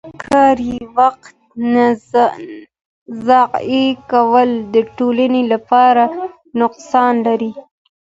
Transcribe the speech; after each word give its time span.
د 0.03 0.03
کاري 0.27 0.75
وخت 0.97 1.35
ضایع 3.27 3.87
کول 4.11 4.49
د 4.73 4.75
ټولنې 4.97 5.43
لپاره 5.53 6.03
نقصان 6.59 7.13
لري. 7.27 7.51